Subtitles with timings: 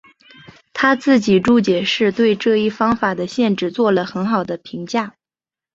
[0.73, 5.13] 他自己注解是对这一方法的限制做了很好的评价。